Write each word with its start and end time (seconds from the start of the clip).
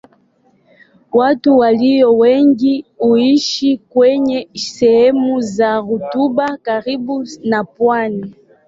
Watu 1.13 1.57
walio 1.57 2.17
wengi 2.17 2.85
huishi 2.97 3.77
kwenye 3.77 4.49
sehemu 4.53 5.41
za 5.41 5.79
rutuba 5.79 6.57
karibu 6.57 7.27
na 7.43 7.63
pwani. 7.63 8.35